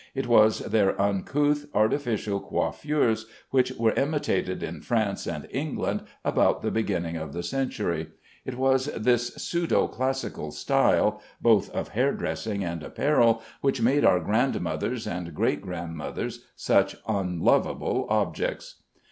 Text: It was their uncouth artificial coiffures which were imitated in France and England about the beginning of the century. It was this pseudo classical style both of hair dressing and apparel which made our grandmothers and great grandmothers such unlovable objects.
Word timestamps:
It 0.15 0.25
was 0.25 0.61
their 0.61 0.99
uncouth 0.99 1.67
artificial 1.75 2.39
coiffures 2.39 3.27
which 3.51 3.71
were 3.73 3.91
imitated 3.93 4.63
in 4.63 4.81
France 4.81 5.27
and 5.27 5.47
England 5.51 6.01
about 6.25 6.63
the 6.63 6.71
beginning 6.71 7.17
of 7.17 7.33
the 7.33 7.43
century. 7.43 8.07
It 8.43 8.57
was 8.57 8.87
this 8.97 9.27
pseudo 9.35 9.87
classical 9.87 10.49
style 10.49 11.21
both 11.39 11.69
of 11.69 11.89
hair 11.89 12.13
dressing 12.13 12.63
and 12.63 12.81
apparel 12.81 13.43
which 13.61 13.79
made 13.83 14.03
our 14.03 14.19
grandmothers 14.19 15.05
and 15.05 15.35
great 15.35 15.61
grandmothers 15.61 16.45
such 16.55 16.95
unlovable 17.07 18.07
objects. 18.09 18.77